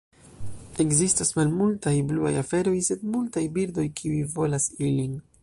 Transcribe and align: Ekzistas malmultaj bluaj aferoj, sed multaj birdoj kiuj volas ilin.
Ekzistas 0.83 1.31
malmultaj 1.39 1.93
bluaj 2.13 2.33
aferoj, 2.43 2.75
sed 2.89 3.07
multaj 3.17 3.45
birdoj 3.59 3.87
kiuj 4.01 4.25
volas 4.39 4.69
ilin. 4.91 5.19